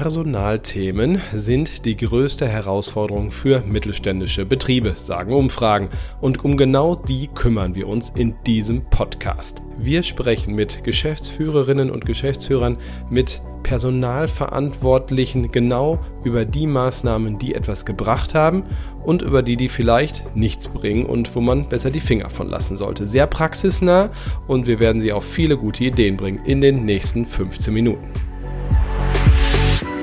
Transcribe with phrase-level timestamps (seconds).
[0.00, 5.88] Personalthemen sind die größte Herausforderung für mittelständische Betriebe, sagen Umfragen.
[6.20, 9.60] Und um genau die kümmern wir uns in diesem Podcast.
[9.76, 12.78] Wir sprechen mit Geschäftsführerinnen und Geschäftsführern,
[13.10, 18.62] mit Personalverantwortlichen genau über die Maßnahmen, die etwas gebracht haben
[19.04, 22.76] und über die, die vielleicht nichts bringen und wo man besser die Finger von lassen
[22.76, 23.08] sollte.
[23.08, 24.10] Sehr praxisnah
[24.46, 28.27] und wir werden Sie auf viele gute Ideen bringen in den nächsten 15 Minuten.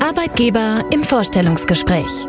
[0.06, 2.28] Arbeitgeber im Vorstellungsgespräch.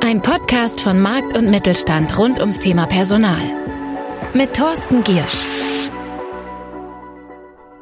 [0.00, 3.42] Ein Podcast von Markt und Mittelstand rund ums Thema Personal.
[4.32, 5.44] Mit Thorsten Giersch.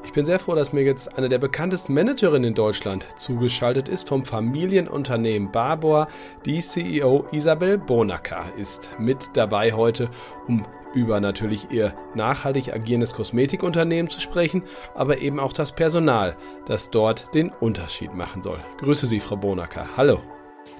[0.02, 4.08] Ich bin sehr froh, dass mir jetzt eine der bekanntesten Managerinnen in Deutschland zugeschaltet ist.
[4.08, 6.08] Vom Familienunternehmen Barbour.
[6.46, 10.08] Die CEO Isabel Bonacker ist mit dabei heute,
[10.48, 14.62] um über natürlich ihr nachhaltig agierendes Kosmetikunternehmen zu sprechen,
[14.94, 18.60] aber eben auch das Personal, das dort den Unterschied machen soll.
[18.78, 19.88] Grüße Sie, Frau Bonacker.
[19.96, 20.22] Hallo.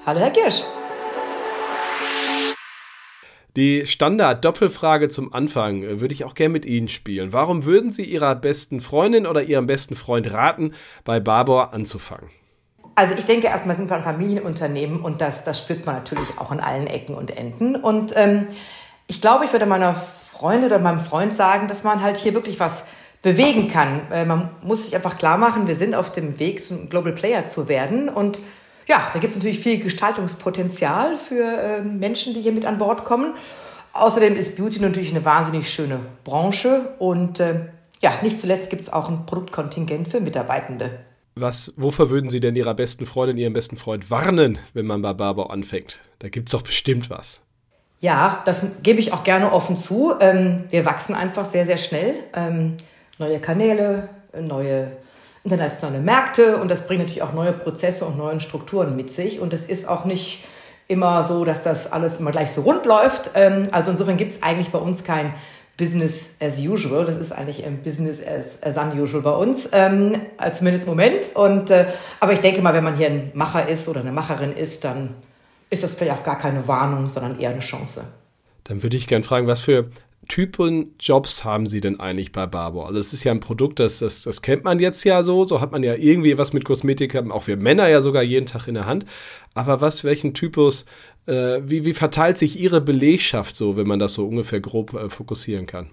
[0.07, 0.63] Hallo, Herr Kirsch.
[3.57, 7.33] Die Standard-Doppelfrage zum Anfang würde ich auch gerne mit Ihnen spielen.
[7.33, 10.75] Warum würden Sie Ihrer besten Freundin oder Ihrem besten Freund raten,
[11.05, 12.31] bei Barbour anzufangen?
[12.97, 16.51] Also ich denke erstmal sind wir ein Familienunternehmen und das, das spürt man natürlich auch
[16.51, 17.77] an allen Ecken und Enden.
[17.77, 18.49] Und ähm,
[19.07, 22.61] ich glaube, ich würde meiner Freundin oder meinem Freund sagen, dass man halt hier wirklich
[22.61, 22.85] was
[23.23, 24.03] bewegen kann.
[24.11, 27.69] Man muss sich einfach klar machen, wir sind auf dem Weg, ein Global Player zu
[27.69, 28.11] werden.
[28.11, 28.41] Und
[28.87, 33.05] ja, da gibt es natürlich viel Gestaltungspotenzial für äh, Menschen, die hier mit an Bord
[33.05, 33.35] kommen.
[33.95, 37.69] Außerdem ist Beauty natürlich eine wahnsinnig schöne Branche und äh,
[38.03, 40.99] ja, nicht zuletzt gibt es auch ein Produktkontingent für Mitarbeitende.
[41.37, 45.15] Was, wofür würden Sie denn Ihrer besten Freundin, Ihrem besten Freund warnen, wenn man bei
[45.15, 46.01] Barbour anfängt?
[46.19, 47.41] Da gibt es doch bestimmt was.
[48.05, 50.13] Ja, das gebe ich auch gerne offen zu.
[50.21, 52.17] Ähm, wir wachsen einfach sehr, sehr schnell.
[52.37, 52.77] Ähm,
[53.17, 54.89] neue Kanäle, neue
[55.43, 59.41] internationale Märkte und das bringt natürlich auch neue Prozesse und neue Strukturen mit sich.
[59.41, 60.45] Und es ist auch nicht
[60.87, 63.31] immer so, dass das alles immer gleich so rund läuft.
[63.37, 65.33] Ähm, also insofern gibt es eigentlich bei uns kein
[65.79, 67.07] Business as usual.
[67.07, 70.13] Das ist eigentlich ein Business as, as unusual bei uns, ähm,
[70.53, 71.31] zumindest im Moment.
[71.33, 71.87] Und, äh,
[72.21, 75.15] aber ich denke mal, wenn man hier ein Macher ist oder eine Macherin ist, dann
[75.75, 78.05] ist das vielleicht auch gar keine Warnung, sondern eher eine Chance.
[78.65, 79.91] Dann würde ich gerne fragen, was für
[80.29, 82.87] Typen Jobs haben Sie denn eigentlich bei Barbour?
[82.87, 85.61] Also es ist ja ein Produkt, das, das, das kennt man jetzt ja so, so
[85.61, 88.75] hat man ja irgendwie was mit Kosmetik, auch wir Männer ja sogar jeden Tag in
[88.75, 89.05] der Hand.
[89.55, 90.87] Aber was, welchen Typus,
[91.27, 95.11] äh, wie, wie verteilt sich Ihre Belegschaft so, wenn man das so ungefähr grob äh,
[95.11, 95.91] fokussieren kann?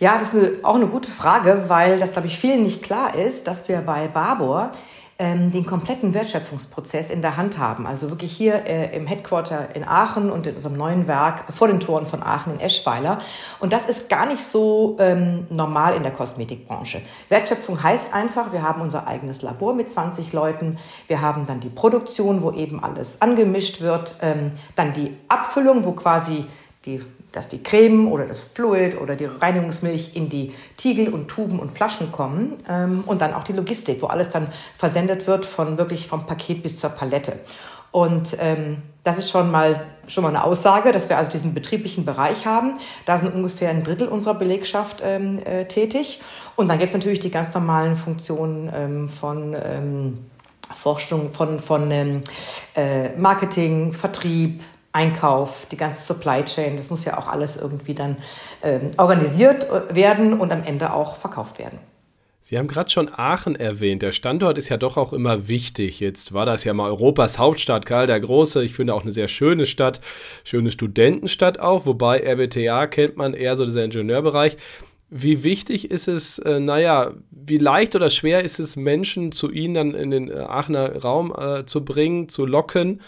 [0.00, 3.14] Ja, das ist eine, auch eine gute Frage, weil das, glaube ich, vielen nicht klar
[3.14, 4.72] ist, dass wir bei Barbour
[5.18, 7.86] ähm, den kompletten Wertschöpfungsprozess in der Hand haben.
[7.86, 11.78] Also wirklich hier äh, im Headquarter in Aachen und in unserem neuen Werk vor den
[11.78, 13.18] Toren von Aachen in Eschweiler.
[13.60, 17.00] Und das ist gar nicht so ähm, normal in der Kosmetikbranche.
[17.28, 20.78] Wertschöpfung heißt einfach, wir haben unser eigenes Labor mit 20 Leuten.
[21.06, 24.16] Wir haben dann die Produktion, wo eben alles angemischt wird.
[24.20, 26.44] Ähm, dann die Abfüllung, wo quasi
[26.86, 27.00] die
[27.34, 31.72] dass die Creme oder das Fluid oder die Reinigungsmilch in die Tiegel und Tuben und
[31.72, 34.46] Flaschen kommen ähm, und dann auch die Logistik, wo alles dann
[34.78, 37.40] versendet wird von wirklich vom Paket bis zur Palette.
[37.90, 42.04] Und ähm, das ist schon mal, schon mal eine Aussage, dass wir also diesen betrieblichen
[42.04, 42.74] Bereich haben.
[43.06, 46.20] Da sind ungefähr ein Drittel unserer Belegschaft ähm, äh, tätig.
[46.56, 50.18] Und dann gibt es natürlich die ganz normalen Funktionen ähm, von ähm,
[50.74, 52.20] Forschung, von, von ähm,
[52.74, 54.62] äh, Marketing, Vertrieb,
[54.94, 58.16] Einkauf, die ganze Supply Chain, das muss ja auch alles irgendwie dann
[58.62, 61.80] ähm, organisiert äh, werden und am Ende auch verkauft werden.
[62.40, 64.02] Sie haben gerade schon Aachen erwähnt.
[64.02, 65.98] Der Standort ist ja doch auch immer wichtig.
[65.98, 68.62] Jetzt war das ja mal Europas Hauptstadt, Karl der Große.
[68.62, 70.02] Ich finde auch eine sehr schöne Stadt,
[70.44, 74.58] schöne Studentenstadt auch, wobei RWTA kennt man eher so dieser Ingenieurbereich.
[75.08, 79.74] Wie wichtig ist es, äh, naja, wie leicht oder schwer ist es, Menschen zu Ihnen
[79.74, 83.00] dann in den Aachener Raum äh, zu bringen, zu locken?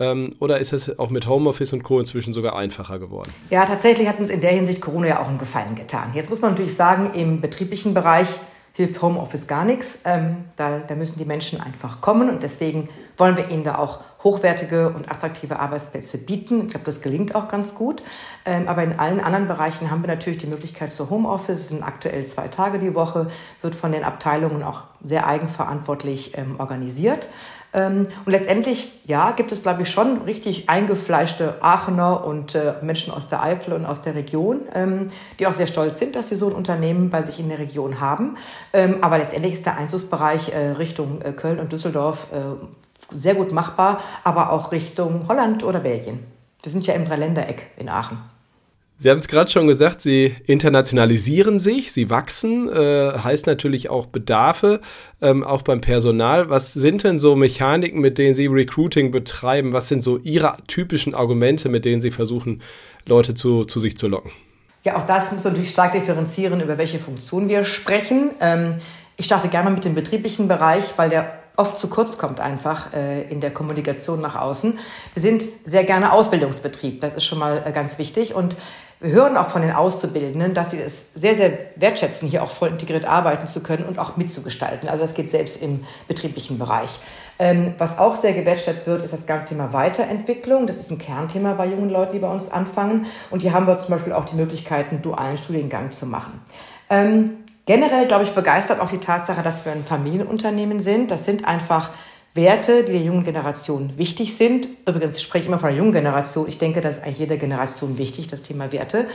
[0.00, 2.00] Ähm, oder ist es auch mit Homeoffice und Co.
[2.00, 3.32] inzwischen sogar einfacher geworden?
[3.50, 6.10] Ja, tatsächlich hat uns in der Hinsicht Corona ja auch einen Gefallen getan.
[6.14, 8.40] Jetzt muss man natürlich sagen, im betrieblichen Bereich
[8.72, 9.98] hilft Homeoffice gar nichts.
[10.04, 14.00] Ähm, da, da müssen die Menschen einfach kommen und deswegen wollen wir ihnen da auch
[14.24, 16.62] hochwertige und attraktive Arbeitsplätze bieten.
[16.62, 18.02] Ich glaube, das gelingt auch ganz gut.
[18.44, 21.60] Ähm, aber in allen anderen Bereichen haben wir natürlich die Möglichkeit zu Homeoffice.
[21.60, 23.28] Es sind aktuell zwei Tage die Woche,
[23.62, 27.28] wird von den Abteilungen auch sehr eigenverantwortlich ähm, organisiert.
[27.74, 33.12] Ähm, und letztendlich, ja, gibt es, glaube ich, schon richtig eingefleischte Aachener und äh, Menschen
[33.12, 36.36] aus der Eifel und aus der Region, ähm, die auch sehr stolz sind, dass sie
[36.36, 38.36] so ein Unternehmen bei sich in der Region haben.
[38.72, 42.28] Ähm, aber letztendlich ist der Einzugsbereich äh, Richtung äh, Köln und Düsseldorf
[43.10, 46.24] sehr gut machbar, aber auch Richtung Holland oder Belgien.
[46.62, 48.18] Wir sind ja im Dreiländereck in Aachen.
[48.98, 54.06] Sie haben es gerade schon gesagt, Sie internationalisieren sich, Sie wachsen, äh, heißt natürlich auch
[54.06, 54.80] Bedarfe,
[55.20, 56.48] ähm, auch beim Personal.
[56.48, 59.72] Was sind denn so Mechaniken, mit denen Sie Recruiting betreiben?
[59.72, 62.62] Was sind so Ihre typischen Argumente, mit denen Sie versuchen,
[63.04, 64.30] Leute zu, zu sich zu locken?
[64.84, 68.30] Ja, auch das muss natürlich stark differenzieren, über welche Funktion wir sprechen.
[68.40, 68.76] Ähm,
[69.16, 73.22] ich starte gerne mit dem betrieblichen Bereich, weil der oft zu kurz kommt einfach äh,
[73.22, 74.78] in der Kommunikation nach außen.
[75.14, 78.56] Wir sind sehr gerne Ausbildungsbetrieb, das ist schon mal äh, ganz wichtig und
[79.00, 82.68] wir hören auch von den Auszubildenden, dass sie es sehr, sehr wertschätzen, hier auch voll
[82.70, 84.88] integriert arbeiten zu können und auch mitzugestalten.
[84.88, 86.88] Also das geht selbst im betrieblichen Bereich.
[87.38, 90.66] Ähm, was auch sehr gewertschätzt wird, ist das ganze Thema Weiterentwicklung.
[90.66, 93.06] Das ist ein Kernthema bei jungen Leuten, die bei uns anfangen.
[93.30, 96.40] Und hier haben wir zum Beispiel auch die Möglichkeit, einen dualen Studiengang zu machen.
[96.88, 101.10] Ähm, generell, glaube ich, begeistert auch die Tatsache, dass wir ein Familienunternehmen sind.
[101.10, 101.90] Das sind einfach
[102.34, 104.66] Werte, die der jungen Generation wichtig sind.
[104.88, 106.48] Übrigens, ich spreche immer von der jungen Generation.
[106.48, 109.06] Ich denke, das ist eigentlich jeder Generation wichtig, das Thema Werte.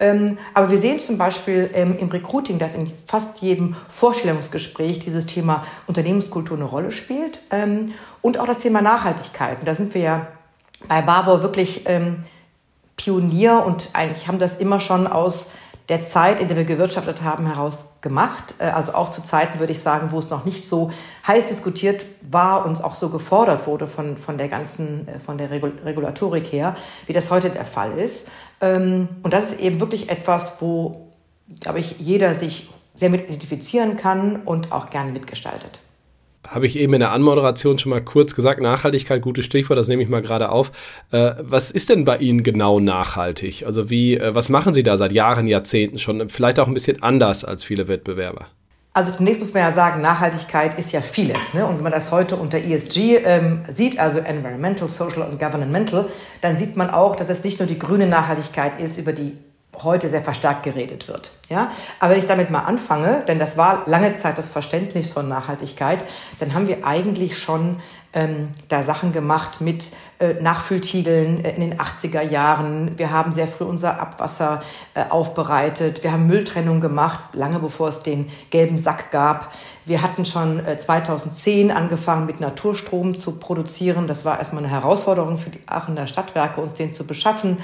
[0.00, 5.26] Ähm, aber wir sehen zum Beispiel ähm, im Recruiting, dass in fast jedem Vorstellungsgespräch dieses
[5.26, 7.42] Thema Unternehmenskultur eine Rolle spielt.
[7.52, 7.92] Ähm,
[8.22, 9.60] und auch das Thema Nachhaltigkeit.
[9.60, 10.26] Und da sind wir ja
[10.88, 11.86] bei Barbour wirklich
[12.96, 15.52] Pionier und eigentlich haben das immer schon aus
[15.88, 18.54] der Zeit, in der wir gewirtschaftet haben, heraus gemacht.
[18.58, 20.90] Äh, also auch zu Zeiten, würde ich sagen, wo es noch nicht so
[21.26, 25.50] heiß diskutiert war und auch so gefordert wurde von, von der ganzen, äh, von der
[25.50, 26.76] Regulatorik her,
[27.06, 28.28] wie das heute der Fall ist.
[28.60, 31.08] Ähm, und das ist eben wirklich etwas, wo,
[31.60, 35.80] glaube ich, jeder sich sehr mit identifizieren kann und auch gerne mitgestaltet
[36.48, 40.02] habe ich eben in der Anmoderation schon mal kurz gesagt, Nachhaltigkeit, gutes Stichwort, das nehme
[40.02, 40.72] ich mal gerade auf.
[41.10, 43.64] Äh, was ist denn bei Ihnen genau nachhaltig?
[43.66, 46.28] Also wie, äh, was machen Sie da seit Jahren, Jahrzehnten schon?
[46.28, 48.46] Vielleicht auch ein bisschen anders als viele Wettbewerber.
[48.96, 51.52] Also zunächst muss man ja sagen, Nachhaltigkeit ist ja vieles.
[51.52, 51.66] Ne?
[51.66, 56.06] Und wenn man das heute unter ESG ähm, sieht, also Environmental, Social und Governmental,
[56.40, 59.36] dann sieht man auch, dass es nicht nur die grüne Nachhaltigkeit ist, über die
[59.82, 61.32] heute sehr verstärkt geredet wird.
[61.48, 61.70] Ja?
[62.00, 66.04] Aber wenn ich damit mal anfange, denn das war lange Zeit das Verständnis von Nachhaltigkeit,
[66.40, 67.76] dann haben wir eigentlich schon
[68.14, 69.90] ähm, da Sachen gemacht mit
[70.20, 72.96] äh, Nachfülltiegeln äh, in den 80er Jahren.
[72.96, 74.60] Wir haben sehr früh unser Abwasser
[74.94, 76.02] äh, aufbereitet.
[76.04, 79.52] Wir haben Mülltrennung gemacht, lange bevor es den gelben Sack gab.
[79.84, 84.06] Wir hatten schon äh, 2010 angefangen, mit Naturstrom zu produzieren.
[84.06, 87.58] Das war erstmal eine Herausforderung für die Aachener Stadtwerke, uns den zu beschaffen.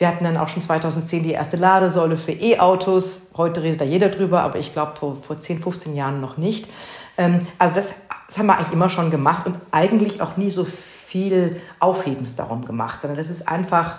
[0.00, 3.26] Wir hatten dann auch schon 2010 die erste Ladesäule für E-Autos.
[3.36, 6.70] Heute redet da jeder drüber, aber ich glaube vor, vor 10, 15 Jahren noch nicht.
[7.18, 7.92] Ähm, also das,
[8.26, 10.66] das haben wir eigentlich immer schon gemacht und eigentlich auch nie so
[11.06, 13.98] viel Aufhebens darum gemacht, sondern das ist einfach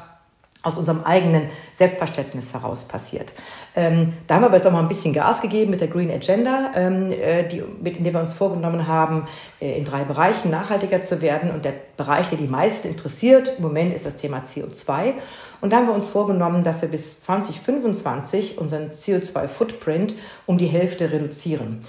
[0.64, 3.34] aus unserem eigenen Selbstverständnis heraus passiert.
[3.76, 6.12] Ähm, da haben wir aber jetzt auch mal ein bisschen Gas gegeben mit der Green
[6.12, 9.26] Agenda, ähm, äh, die, mit, in der wir uns vorgenommen haben,
[9.60, 11.52] äh, in drei Bereichen nachhaltiger zu werden.
[11.52, 15.14] Und der Bereich, der die meisten interessiert im Moment, ist das Thema CO2.
[15.62, 20.16] Und da haben wir uns vorgenommen, dass wir bis 2025 unseren CO2-Footprint
[20.46, 21.82] um die Hälfte reduzieren.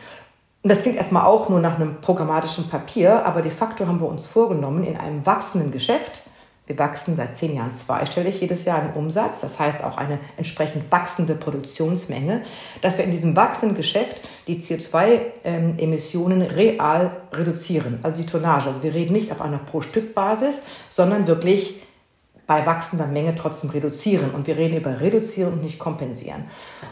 [0.62, 4.08] Und das klingt erstmal auch nur nach einem programmatischen Papier, aber de facto haben wir
[4.08, 6.22] uns vorgenommen, in einem wachsenden Geschäft,
[6.66, 10.90] wir wachsen seit zehn Jahren zweistellig jedes Jahr im Umsatz, das heißt auch eine entsprechend
[10.92, 12.42] wachsende Produktionsmenge,
[12.82, 18.68] dass wir in diesem wachsenden Geschäft die CO2-Emissionen real reduzieren, also die Tonnage.
[18.68, 21.82] Also wir reden nicht auf einer Pro-Stück-Basis, sondern wirklich
[22.52, 24.32] bei wachsender Menge trotzdem reduzieren.
[24.32, 26.44] Und wir reden über reduzieren und nicht kompensieren.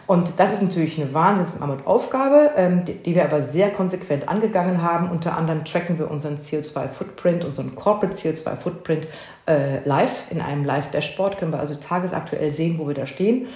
[0.06, 5.10] Und das ist natürlich eine Wahnsinns-Mammutaufgabe, ähm, die, die wir aber sehr konsequent angegangen haben.
[5.10, 9.08] Unter anderem tracken wir unseren CO2-Footprint, unseren Corporate CO2-Footprint
[9.46, 11.36] äh, live in einem Live-Dashboard.
[11.36, 13.46] Können wir also tagesaktuell sehen, wo wir da stehen.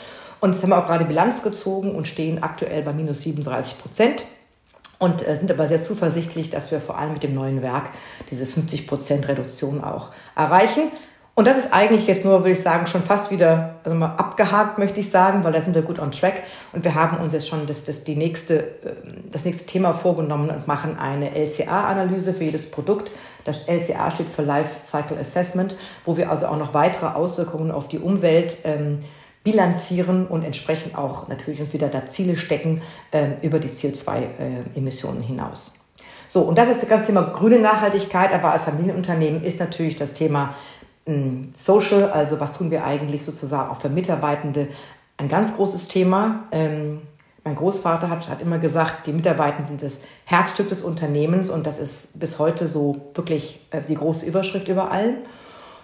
[0.40, 4.24] Und jetzt haben wir auch gerade Bilanz gezogen und stehen aktuell bei minus 37 Prozent
[4.98, 7.90] und äh, sind aber sehr zuversichtlich, dass wir vor allem mit dem neuen Werk
[8.30, 10.90] diese 50 Prozent Reduktion auch erreichen.
[11.36, 14.78] Und das ist eigentlich jetzt nur, würde ich sagen, schon fast wieder also mal abgehakt,
[14.78, 16.42] möchte ich sagen, weil da sind wir gut on track.
[16.72, 20.48] Und wir haben uns jetzt schon das, das, die nächste, ähm, das nächste Thema vorgenommen
[20.50, 23.10] und machen eine LCA-Analyse für jedes Produkt.
[23.44, 27.88] Das LCA steht für Life Cycle Assessment, wo wir also auch noch weitere Auswirkungen auf
[27.88, 29.00] die Umwelt ähm,
[29.42, 35.26] bilanzieren und entsprechend auch natürlich uns wieder da Ziele stecken äh, über die CO2-Emissionen äh,
[35.26, 35.80] hinaus.
[36.28, 40.14] So, und das ist das ganze Thema grüne Nachhaltigkeit, aber als Familienunternehmen ist natürlich das
[40.14, 40.54] Thema
[41.54, 44.68] Social, also was tun wir eigentlich sozusagen auch für Mitarbeitende,
[45.16, 46.44] ein ganz großes Thema.
[46.50, 47.02] Ähm,
[47.44, 51.78] mein Großvater hat, hat immer gesagt, die Mitarbeiter sind das Herzstück des Unternehmens und das
[51.78, 55.16] ist bis heute so wirklich äh, die große Überschrift über allem.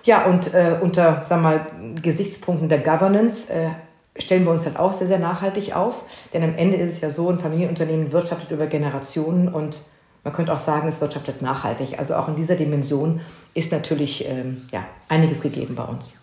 [0.04, 1.66] Ja, und äh, unter wir mal,
[2.00, 3.68] Gesichtspunkten der Governance äh,
[4.16, 6.04] stellen wir uns halt auch sehr, sehr nachhaltig auf.
[6.32, 9.80] Denn am Ende ist es ja so, ein Familienunternehmen wirtschaftet über Generationen und
[10.24, 11.98] man könnte auch sagen, es wirtschaftet nachhaltig.
[11.98, 13.20] Also auch in dieser Dimension
[13.54, 16.16] ist natürlich ähm, ja, einiges gegeben bei uns.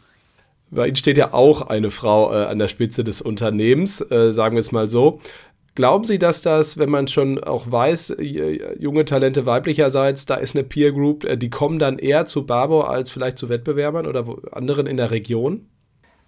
[0.70, 4.56] Bei Ihnen steht ja auch eine Frau äh, an der Spitze des Unternehmens, äh, sagen
[4.56, 5.20] wir es mal so.
[5.76, 8.18] Glauben Sie, dass das, wenn man schon auch weiß,
[8.80, 12.90] junge Talente weiblicherseits, da ist eine Peer Group, äh, die kommen dann eher zu Barbour
[12.90, 15.68] als vielleicht zu Wettbewerbern oder anderen in der Region?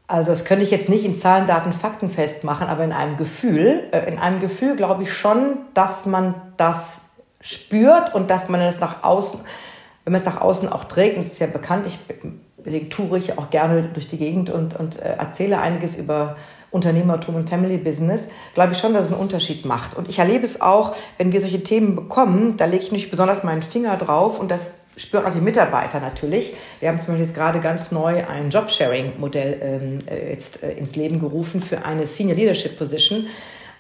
[0.08, 3.84] Also das könnte ich jetzt nicht in Zahlen, Daten, Fakten festmachen, aber in einem Gefühl,
[3.92, 7.09] äh, in einem Gefühl glaube ich schon, dass man das
[7.42, 9.40] spürt und dass man es nach außen,
[10.04, 13.38] wenn man es nach außen auch trägt, und es ist ja bekannt, ich toure ich
[13.38, 16.36] auch gerne durch die Gegend und, und äh, erzähle einiges über
[16.72, 19.98] Unternehmertum und Family Business, glaube ich schon, dass es einen Unterschied macht.
[19.98, 23.44] Und ich erlebe es auch, wenn wir solche Themen bekommen, da lege ich nicht besonders
[23.44, 26.54] meinen Finger drauf und das spüren auch die Mitarbeiter natürlich.
[26.80, 30.96] Wir haben zum Beispiel jetzt gerade ganz neu ein Jobsharing-Modell ähm, äh, jetzt äh, ins
[30.96, 33.28] Leben gerufen für eine Senior Leadership Position.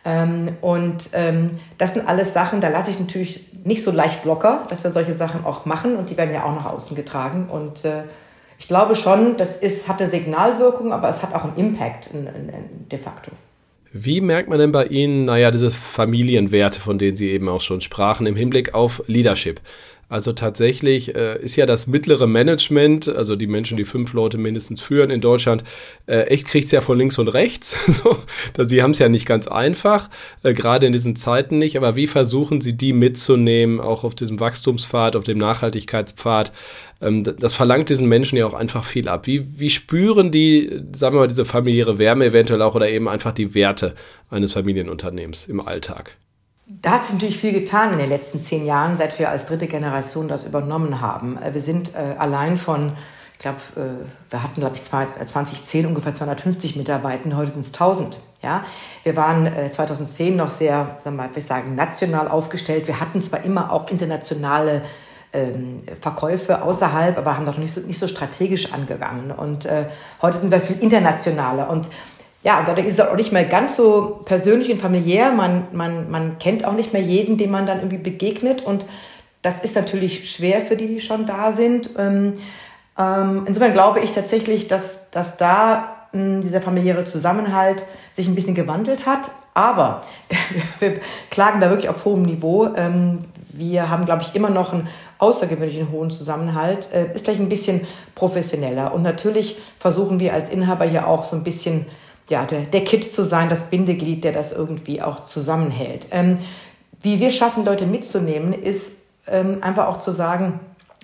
[0.06, 4.65] Ähm, und ähm, das sind alles Sachen, da lasse ich natürlich nicht so leicht locker,
[4.70, 7.50] dass wir solche Sachen auch machen und die werden ja auch nach außen getragen.
[7.50, 8.03] Und äh,
[8.58, 12.27] ich glaube schon, das ist, hat eine Signalwirkung, aber es hat auch einen Impact in,
[12.27, 13.32] in, in de facto.
[13.91, 17.81] Wie merkt man denn bei Ihnen, naja, diese Familienwerte, von denen Sie eben auch schon
[17.81, 19.60] sprachen, im Hinblick auf Leadership?
[20.10, 24.81] Also tatsächlich äh, ist ja das mittlere Management, also die Menschen, die fünf Leute mindestens
[24.81, 25.63] führen in Deutschland,
[26.08, 27.77] äh, echt kriegt es ja von links und rechts.
[28.58, 30.10] sie haben es ja nicht ganz einfach,
[30.41, 31.77] äh, gerade in diesen Zeiten nicht.
[31.77, 36.53] Aber wie versuchen Sie die mitzunehmen, auch auf diesem Wachstumspfad, auf dem Nachhaltigkeitspfad?
[37.01, 39.27] Ähm, das verlangt diesen Menschen ja auch einfach viel ab.
[39.27, 43.32] Wie, wie spüren die, sagen wir mal, diese familiäre Wärme eventuell auch oder eben einfach
[43.32, 43.96] die Werte
[44.29, 46.15] eines Familienunternehmens im Alltag?
[46.68, 49.65] Da hat sich natürlich viel getan in den letzten zehn Jahren, seit wir als dritte
[49.65, 51.38] Generation das übernommen haben.
[51.38, 52.91] Äh, wir sind äh, allein von,
[53.34, 58.20] ich glaube, äh, wir hatten, glaube ich, 2010 ungefähr 250 Mitarbeiter, heute sind es 1000.
[58.44, 58.63] Ja?
[59.03, 62.86] Wir waren äh, 2010 noch sehr, sagen wir mal, ich sagen, national aufgestellt.
[62.88, 64.84] Wir hatten zwar immer auch internationale
[65.33, 69.31] ähm, Verkäufe außerhalb, aber haben doch nicht so, nicht so strategisch angegangen.
[69.31, 69.86] Und äh,
[70.21, 71.69] heute sind wir viel internationaler.
[71.69, 71.89] Und
[72.41, 75.31] ja, dadurch ist es auch nicht mehr ganz so persönlich und familiär.
[75.31, 78.62] Man, man, man kennt auch nicht mehr jeden, dem man dann irgendwie begegnet.
[78.62, 78.86] Und
[79.41, 81.91] das ist natürlich schwer für die, die schon da sind.
[81.98, 82.33] Ähm,
[82.98, 88.55] ähm, insofern glaube ich tatsächlich, dass, dass da hm, dieser familiäre Zusammenhalt sich ein bisschen
[88.55, 89.31] gewandelt hat.
[89.53, 90.01] Aber
[90.79, 92.65] wir klagen da wirklich auf hohem Niveau.
[93.60, 94.88] Wir haben, glaube ich, immer noch einen
[95.20, 96.92] außergewöhnlichen hohen Zusammenhalt.
[96.92, 97.86] Äh, ist vielleicht ein bisschen
[98.16, 98.94] professioneller.
[98.94, 101.86] Und natürlich versuchen wir als Inhaber hier auch so ein bisschen
[102.30, 106.08] ja, der, der Kit zu sein, das Bindeglied, der das irgendwie auch zusammenhält.
[106.12, 106.38] Ähm,
[107.01, 108.98] wie wir schaffen, Leute mitzunehmen, ist
[109.28, 110.60] ähm, einfach auch zu sagen,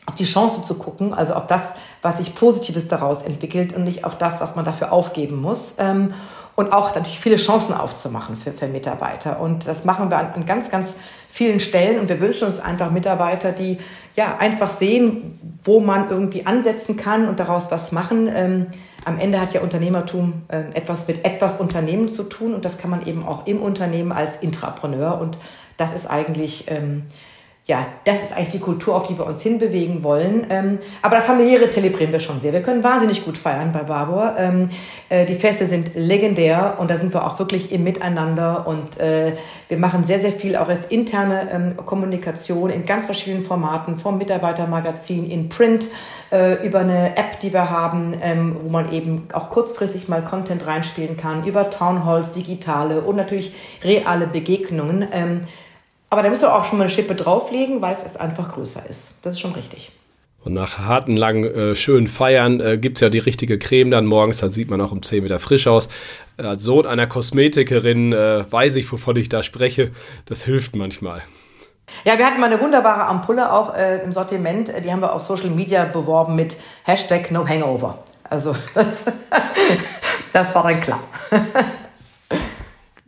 [0.05, 4.05] auf die Chance zu gucken, also auf das, was sich Positives daraus entwickelt und nicht
[4.05, 5.75] auf das, was man dafür aufgeben muss.
[5.79, 6.13] Ähm,
[6.55, 9.39] und auch natürlich viele Chancen aufzumachen für, für Mitarbeiter.
[9.41, 10.97] Und das machen wir an, an ganz, ganz
[11.29, 11.99] vielen Stellen.
[11.99, 13.77] Und wir wünschen uns einfach Mitarbeiter, die
[14.15, 18.29] ja einfach sehen, wo man irgendwie ansetzen kann und daraus was machen.
[18.33, 18.67] Ähm,
[19.03, 22.89] am Ende hat ja Unternehmertum äh, etwas mit etwas Unternehmen zu tun und das kann
[22.89, 25.37] man eben auch im Unternehmen als Intrapreneur und
[25.77, 27.03] das ist eigentlich ähm,
[27.67, 30.45] ja, das ist eigentlich die Kultur, auf die wir uns hinbewegen wollen.
[30.51, 32.53] Ähm, aber das familiäre zelebrieren wir schon sehr.
[32.53, 34.35] Wir können wahnsinnig gut feiern bei Barbour.
[34.37, 34.69] Ähm,
[35.09, 39.33] äh, die Feste sind legendär und da sind wir auch wirklich im Miteinander und äh,
[39.67, 44.19] wir machen sehr, sehr viel auch als interne ähm, Kommunikation in ganz verschiedenen Formaten, vom
[44.19, 45.87] Mitarbeitermagazin in Print
[46.31, 50.67] äh, über eine App, die wir haben, ähm, wo man eben auch kurzfristig mal Content
[50.67, 55.07] reinspielen kann, über Townhalls, digitale und natürlich reale Begegnungen.
[56.09, 59.19] Aber da müsst ihr auch schon mal eine Schippe drauflegen, weil es einfach größer ist.
[59.23, 59.91] Das ist schon richtig.
[60.43, 64.05] Und nach harten, langen, äh, schönen Feiern äh, gibt es ja die richtige Creme dann
[64.05, 64.37] morgens.
[64.37, 65.89] Da sieht man auch um 10 Meter frisch aus.
[66.37, 69.91] Als Sohn einer Kosmetikerin äh, weiß ich, wovon ich da spreche.
[70.25, 71.23] Das hilft manchmal.
[72.03, 74.71] Ja, wir hatten mal eine wunderbare Ampulle auch äh, im Sortiment.
[74.83, 78.03] Die haben wir auf Social Media beworben mit Hashtag No Hangover.
[78.29, 79.05] Also das,
[80.31, 80.99] das war dann klar.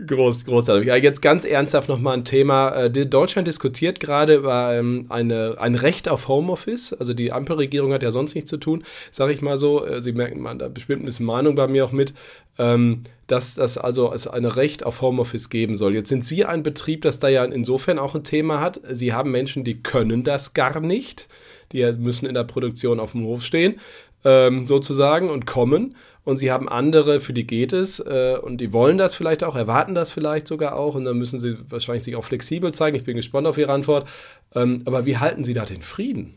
[0.05, 0.87] Groß, großartig.
[0.87, 2.69] Ja, jetzt ganz ernsthaft nochmal ein Thema.
[2.83, 6.93] Äh, Deutschland diskutiert gerade über ähm, eine, ein Recht auf Homeoffice.
[6.93, 9.83] Also die Ampelregierung hat ja sonst nichts zu tun, sage ich mal so.
[9.83, 12.13] Äh, Sie merken, man, da bestimmt ein bisschen Meinung bei mir auch mit,
[12.59, 15.95] ähm, dass das also es ein Recht auf Homeoffice geben soll.
[15.95, 18.79] Jetzt sind Sie ein Betrieb, das da ja insofern auch ein Thema hat.
[18.91, 21.27] Sie haben Menschen, die können das gar nicht.
[21.71, 23.79] Die müssen in der Produktion auf dem Hof stehen,
[24.23, 28.73] ähm, sozusagen, und kommen und sie haben andere, für die geht es äh, und die
[28.73, 32.17] wollen das vielleicht auch, erwarten das vielleicht sogar auch und dann müssen sie wahrscheinlich sich
[32.17, 32.97] auch flexibel zeigen.
[32.97, 34.07] Ich bin gespannt auf Ihre Antwort.
[34.53, 36.35] Ähm, aber wie halten Sie da den Frieden?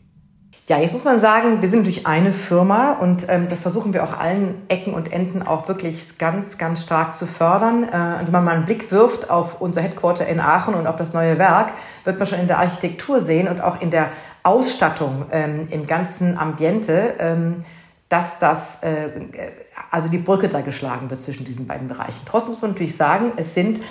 [0.69, 4.03] Ja, jetzt muss man sagen, wir sind natürlich eine Firma und ähm, das versuchen wir
[4.03, 7.83] auch allen Ecken und Enden auch wirklich ganz, ganz stark zu fördern.
[7.83, 10.97] Äh, und wenn man mal einen Blick wirft auf unser Headquarter in Aachen und auf
[10.97, 14.09] das neue Werk, wird man schon in der Architektur sehen und auch in der
[14.43, 17.65] Ausstattung ähm, im ganzen Ambiente, ähm,
[18.07, 19.09] dass das äh,
[19.89, 22.21] also die Brücke da geschlagen wird zwischen diesen beiden Bereichen.
[22.25, 23.81] Trotzdem muss man natürlich sagen, es sind,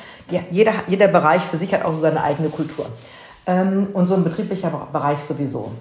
[0.50, 2.86] jeder, jeder Bereich für sich hat auch so seine eigene Kultur.
[3.46, 5.72] Ähm, und so ein betrieblicher Bereich sowieso.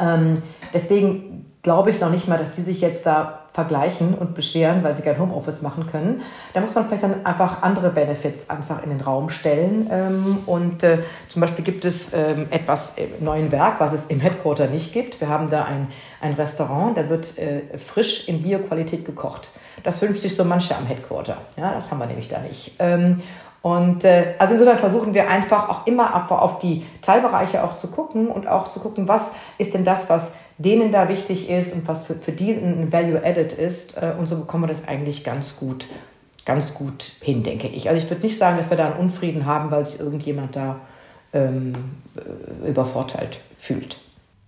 [0.00, 4.82] Ähm, deswegen glaube ich noch nicht mal, dass die sich jetzt da vergleichen und beschweren,
[4.82, 6.22] weil sie kein Homeoffice machen können.
[6.54, 9.88] Da muss man vielleicht dann einfach andere Benefits einfach in den Raum stellen.
[9.90, 10.98] Ähm, und äh,
[11.28, 15.20] zum Beispiel gibt es ähm, etwas im neuen Werk, was es im Headquarter nicht gibt.
[15.20, 15.86] Wir haben da ein,
[16.20, 19.50] ein Restaurant, da wird äh, frisch in Bioqualität gekocht.
[19.84, 21.36] Das wünscht sich so manche am Headquarter.
[21.56, 22.72] Ja, das haben wir nämlich da nicht.
[23.64, 28.28] Und äh, also insofern versuchen wir einfach auch immer auf die Teilbereiche auch zu gucken
[28.28, 32.04] und auch zu gucken, was ist denn das, was denen da wichtig ist und was
[32.04, 33.96] für, für die ein Value Added ist.
[33.96, 35.86] Äh, und so bekommen wir das eigentlich ganz gut,
[36.44, 37.88] ganz gut hin, denke ich.
[37.88, 40.80] Also ich würde nicht sagen, dass wir da einen Unfrieden haben, weil sich irgendjemand da
[41.32, 41.72] ähm,
[42.16, 43.96] äh, übervorteilt fühlt.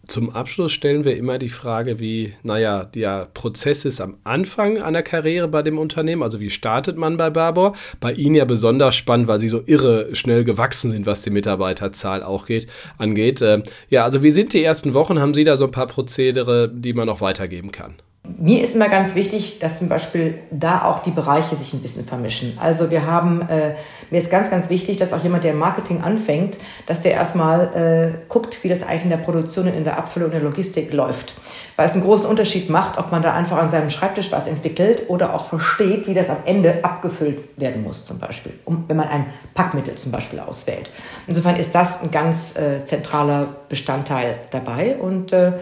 [0.07, 5.03] Zum Abschluss stellen wir immer die Frage, wie, naja, der Prozess ist am Anfang einer
[5.03, 7.75] Karriere bei dem Unternehmen, also wie startet man bei Barbour?
[7.99, 12.23] Bei Ihnen ja besonders spannend, weil Sie so irre schnell gewachsen sind, was die Mitarbeiterzahl
[12.23, 13.43] auch geht, angeht.
[13.43, 15.19] Ähm, ja, also wie sind die ersten Wochen?
[15.19, 17.95] Haben Sie da so ein paar Prozedere, die man noch weitergeben kann?
[18.39, 22.05] Mir ist immer ganz wichtig, dass zum Beispiel da auch die Bereiche sich ein bisschen
[22.05, 22.59] vermischen.
[22.61, 23.77] Also wir haben, äh,
[24.11, 28.21] mir ist ganz, ganz wichtig, dass auch jemand, der im Marketing anfängt, dass der erstmal
[28.23, 31.35] äh, guckt, wie das eigentlich in der Produktion, in der Abfüllung, in der Logistik läuft.
[31.77, 35.05] Weil es einen großen Unterschied macht, ob man da einfach an seinem Schreibtisch was entwickelt
[35.09, 39.09] oder auch versteht, wie das am Ende abgefüllt werden muss zum Beispiel, um, wenn man
[39.09, 40.91] ein Packmittel zum Beispiel auswählt.
[41.27, 45.53] Insofern ist das ein ganz äh, zentraler Bestandteil dabei und äh,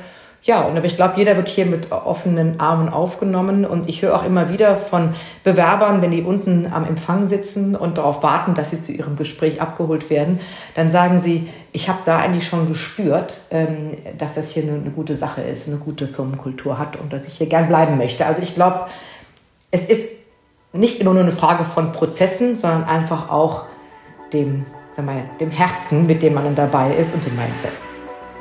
[0.47, 3.65] ja, und aber ich glaube, jeder wird hier mit offenen Armen aufgenommen.
[3.65, 7.97] Und ich höre auch immer wieder von Bewerbern, wenn die unten am Empfang sitzen und
[7.97, 10.41] darauf warten, dass sie zu ihrem Gespräch abgeholt werden,
[10.75, 15.17] dann sagen sie, ich habe da eigentlich schon gespürt, ähm, dass das hier eine gute
[15.17, 18.27] Sache ist, eine gute Firmenkultur hat und dass ich hier gern bleiben möchte.
[18.27, 18.85] Also ich glaube,
[19.71, 20.11] es ist
[20.75, 23.65] nicht immer nur eine Frage von Prozessen, sondern einfach auch
[24.35, 24.67] dem,
[25.41, 27.73] dem Herzen, mit dem man dabei ist und dem Mindset.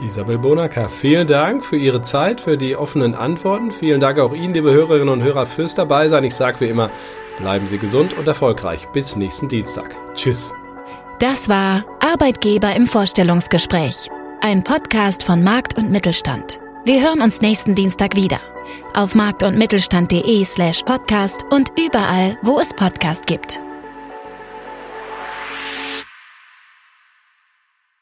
[0.01, 3.71] Isabel Bonacker, vielen Dank für Ihre Zeit, für die offenen Antworten.
[3.71, 6.23] Vielen Dank auch Ihnen, liebe Hörerinnen und Hörer, fürs Dabeisein.
[6.23, 6.89] Ich sage wie immer,
[7.37, 8.87] bleiben Sie gesund und erfolgreich.
[8.89, 9.95] Bis nächsten Dienstag.
[10.15, 10.51] Tschüss.
[11.19, 14.09] Das war Arbeitgeber im Vorstellungsgespräch.
[14.41, 16.59] Ein Podcast von Markt und Mittelstand.
[16.85, 18.41] Wir hören uns nächsten Dienstag wieder.
[18.93, 23.62] Auf markt- und mittelstand.de slash podcast und überall, wo es Podcast gibt.